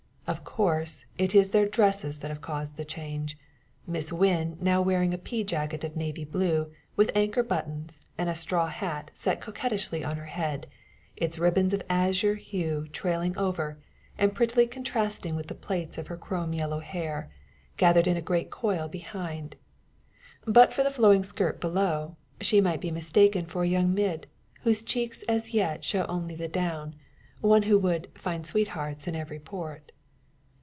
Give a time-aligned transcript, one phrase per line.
[0.27, 3.37] Of course, it is their dresses that have caused the change;
[3.85, 8.35] Miss Wynn now wearing a pea jacket of navy blue, with anchor buttons, and a
[8.35, 10.67] straw hat set coquettishly on her head,
[11.17, 13.77] its ribbons of azure hue trailing over,
[14.17, 17.29] and prettily contrasting with the plaits of her chrome yellow hair,
[17.75, 19.57] gathered in a grand coil behind.
[20.45, 24.27] But for the flowing skirt below, she might be mistaken for a young mid,
[24.61, 26.95] whose cheeks as yet show only the down
[27.41, 29.91] one who would "find sweethearts in every port."